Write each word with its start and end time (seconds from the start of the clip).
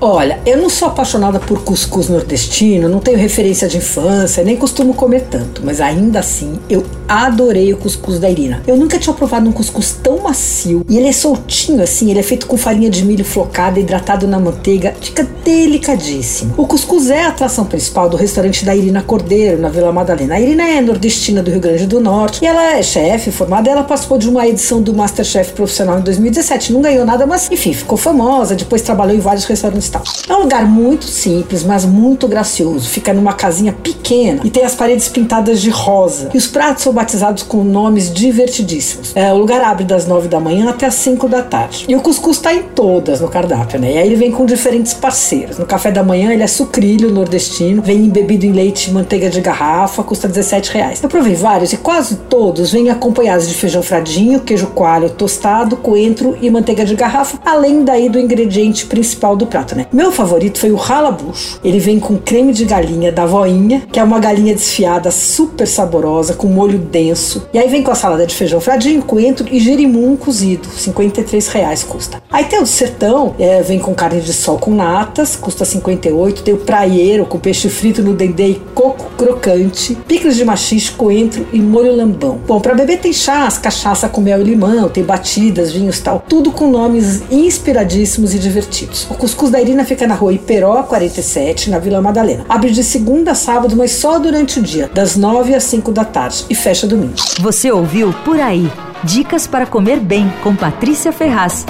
Olha, 0.00 0.38
eu 0.46 0.56
não 0.56 0.70
sou 0.70 0.86
apaixonada 0.86 1.40
por 1.40 1.64
cuscuz 1.64 2.08
nordestino, 2.08 2.88
não 2.88 3.00
tenho 3.00 3.18
referência 3.18 3.66
de 3.66 3.78
infância, 3.78 4.44
nem 4.44 4.56
costumo 4.56 4.94
comer 4.94 5.22
tanto, 5.28 5.60
mas 5.64 5.80
ainda 5.80 6.20
assim 6.20 6.56
eu 6.70 6.86
adorei 7.08 7.72
o 7.72 7.76
cuscuz 7.76 8.20
da 8.20 8.30
Irina. 8.30 8.62
Eu 8.64 8.76
nunca 8.76 8.96
tinha 8.96 9.12
provado 9.12 9.48
um 9.48 9.52
cuscuz 9.52 9.98
tão 10.00 10.18
macio 10.18 10.86
e 10.88 10.96
ele 10.96 11.08
é 11.08 11.12
soltinho 11.12 11.82
assim, 11.82 12.12
ele 12.12 12.20
é 12.20 12.22
feito 12.22 12.46
com 12.46 12.56
farinha 12.56 12.88
de 12.88 13.04
milho 13.04 13.24
flocada, 13.24 13.80
hidratado 13.80 14.28
na 14.28 14.38
manteiga, 14.38 14.94
fica 15.00 15.26
delicadíssimo. 15.44 16.54
O 16.56 16.64
cuscuz 16.64 17.10
é 17.10 17.24
a 17.24 17.30
atração 17.30 17.64
principal 17.64 18.08
do 18.08 18.16
restaurante 18.16 18.64
da 18.64 18.76
Irina 18.76 19.02
Cordeiro, 19.02 19.60
na 19.60 19.68
Vila 19.68 19.90
Madalena. 19.90 20.36
A 20.36 20.40
Irina 20.40 20.62
é 20.62 20.80
nordestina 20.80 21.42
do 21.42 21.50
Rio 21.50 21.60
Grande 21.60 21.88
do 21.88 21.98
Norte 21.98 22.44
e 22.44 22.46
ela 22.46 22.76
é 22.76 22.82
chefe 22.84 23.32
formada, 23.32 23.68
ela 23.68 23.82
participou 23.82 24.16
de 24.16 24.28
uma 24.28 24.46
edição 24.46 24.80
do 24.80 24.94
Masterchef 24.94 25.54
profissional 25.54 25.98
em 25.98 26.02
2017, 26.02 26.72
não 26.72 26.82
ganhou 26.82 27.04
nada, 27.04 27.26
mas 27.26 27.50
enfim, 27.50 27.72
ficou 27.72 27.98
famosa, 27.98 28.54
depois 28.54 28.80
trabalhou 28.80 29.16
em 29.16 29.20
vários 29.20 29.44
restaurantes 29.44 29.87
é 30.28 30.34
um 30.34 30.40
lugar 30.40 30.66
muito 30.66 31.04
simples, 31.04 31.64
mas 31.64 31.84
muito 31.84 32.28
gracioso. 32.28 32.88
Fica 32.88 33.12
numa 33.12 33.32
casinha 33.32 33.72
pequena 33.72 34.40
e 34.44 34.50
tem 34.50 34.64
as 34.64 34.74
paredes 34.74 35.08
pintadas 35.08 35.60
de 35.60 35.70
rosa. 35.70 36.30
E 36.32 36.38
os 36.38 36.46
pratos 36.46 36.82
são 36.82 36.92
batizados 36.92 37.42
com 37.42 37.64
nomes 37.64 38.12
divertidíssimos. 38.12 39.12
É, 39.14 39.32
o 39.32 39.38
lugar 39.38 39.60
abre 39.62 39.84
das 39.84 40.06
9 40.06 40.28
da 40.28 40.40
manhã 40.40 40.70
até 40.70 40.86
as 40.86 40.94
5 40.94 41.28
da 41.28 41.42
tarde. 41.42 41.86
E 41.88 41.96
o 41.96 42.00
cuscuz 42.00 42.36
está 42.36 42.52
em 42.52 42.62
todas 42.62 43.20
no 43.20 43.28
cardápio, 43.28 43.78
né? 43.80 43.94
E 43.94 43.98
aí 43.98 44.06
ele 44.06 44.16
vem 44.16 44.30
com 44.30 44.44
diferentes 44.44 44.94
parceiros. 44.94 45.58
No 45.58 45.66
café 45.66 45.90
da 45.90 46.02
manhã 46.02 46.32
ele 46.32 46.42
é 46.42 46.46
sucrilho 46.46 47.10
nordestino, 47.10 47.82
vem 47.82 47.98
embebido 48.06 48.46
em 48.46 48.52
leite 48.52 48.90
e 48.90 48.92
manteiga 48.92 49.30
de 49.30 49.40
garrafa, 49.40 50.02
custa 50.02 50.28
17 50.28 50.72
reais. 50.72 51.02
Eu 51.02 51.08
provei 51.08 51.34
vários 51.34 51.72
e 51.72 51.76
quase 51.76 52.16
todos 52.28 52.72
vêm 52.72 52.90
acompanhados 52.90 53.48
de 53.48 53.54
feijão 53.54 53.82
fradinho, 53.82 54.40
queijo 54.40 54.66
coalho 54.68 55.10
tostado, 55.10 55.76
coentro 55.76 56.36
e 56.40 56.50
manteiga 56.50 56.84
de 56.84 56.94
garrafa, 56.94 57.38
além 57.44 57.84
daí 57.84 58.08
do 58.08 58.18
ingrediente 58.18 58.86
principal 58.86 59.36
do 59.36 59.46
prato, 59.46 59.76
né? 59.78 59.86
Meu 59.92 60.10
favorito 60.10 60.58
foi 60.58 60.72
o 60.72 60.76
ralabucho. 60.76 61.60
Ele 61.62 61.78
vem 61.78 62.00
com 62.00 62.16
creme 62.16 62.52
de 62.52 62.64
galinha 62.64 63.12
da 63.12 63.24
voinha, 63.24 63.86
que 63.92 64.00
é 64.00 64.02
uma 64.02 64.18
galinha 64.18 64.52
desfiada 64.52 65.12
super 65.12 65.68
saborosa, 65.68 66.34
com 66.34 66.48
molho 66.48 66.78
denso. 66.78 67.46
E 67.52 67.58
aí 67.58 67.68
vem 67.68 67.82
com 67.82 67.92
a 67.92 67.94
salada 67.94 68.26
de 68.26 68.34
feijão 68.34 68.60
fradinho, 68.60 69.02
coentro 69.02 69.46
e 69.50 69.60
gerimum 69.60 70.16
cozido. 70.16 70.68
53 70.68 71.46
reais 71.48 71.84
custa. 71.84 72.20
Aí 72.28 72.44
tem 72.44 72.60
o 72.60 72.66
sertão, 72.66 73.36
é, 73.38 73.62
vem 73.62 73.78
com 73.78 73.94
carne 73.94 74.20
de 74.20 74.32
sol 74.32 74.58
com 74.58 74.74
natas, 74.74 75.36
custa 75.36 75.64
58. 75.64 76.42
Tem 76.42 76.54
o 76.54 76.58
praieiro 76.58 77.24
com 77.24 77.38
peixe 77.38 77.68
frito 77.68 78.02
no 78.02 78.14
dendê 78.14 78.48
e 78.48 78.62
coco 78.74 79.10
crocante, 79.16 79.94
picles 80.06 80.36
de 80.36 80.44
machixe, 80.44 80.90
coentro 80.90 81.46
e 81.52 81.60
molho 81.60 81.94
lambão. 81.94 82.40
Bom, 82.46 82.60
para 82.60 82.74
beber 82.74 82.98
tem 82.98 83.12
chás, 83.12 83.58
cachaça 83.58 84.08
com 84.08 84.20
mel 84.20 84.40
e 84.40 84.44
limão, 84.44 84.88
tem 84.88 85.04
batidas, 85.04 85.72
vinhos 85.72 86.00
tal, 86.00 86.24
tudo 86.28 86.50
com 86.50 86.68
nomes 86.68 87.22
inspiradíssimos 87.30 88.34
e 88.34 88.38
divertidos. 88.38 89.06
O 89.10 89.14
cuscuz 89.14 89.50
da 89.50 89.60
Irina 89.68 89.84
fica 89.84 90.06
na 90.06 90.14
rua 90.14 90.32
Iperó 90.32 90.82
47, 90.84 91.68
na 91.68 91.78
Vila 91.78 92.00
Madalena. 92.00 92.46
Abre 92.48 92.70
de 92.70 92.82
segunda 92.82 93.32
a 93.32 93.34
sábado, 93.34 93.76
mas 93.76 93.90
só 93.90 94.18
durante 94.18 94.58
o 94.58 94.62
dia, 94.62 94.90
das 94.94 95.14
9 95.14 95.54
às 95.54 95.64
5 95.64 95.92
da 95.92 96.06
tarde 96.06 96.46
e 96.48 96.54
fecha 96.54 96.86
domingo. 96.86 97.14
Você 97.38 97.70
ouviu 97.70 98.14
Por 98.24 98.40
Aí. 98.40 98.70
Dicas 99.04 99.46
para 99.46 99.66
comer 99.66 100.00
bem 100.00 100.32
com 100.42 100.56
Patrícia 100.56 101.12
Ferraz. 101.12 101.66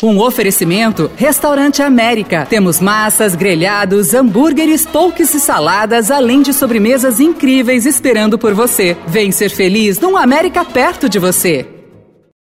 Um 0.00 0.20
oferecimento 0.20 1.10
Restaurante 1.16 1.82
América. 1.82 2.46
Temos 2.48 2.80
massas, 2.80 3.34
grelhados, 3.34 4.14
hambúrgueres, 4.14 4.86
polques 4.86 5.34
e 5.34 5.40
saladas, 5.40 6.12
além 6.12 6.40
de 6.40 6.52
sobremesas 6.52 7.18
incríveis 7.18 7.84
esperando 7.84 8.38
por 8.38 8.54
você. 8.54 8.96
Vem 9.08 9.32
ser 9.32 9.50
feliz 9.50 9.98
num 9.98 10.16
América 10.16 10.64
perto 10.64 11.08
de 11.08 11.18
você. 11.18 11.77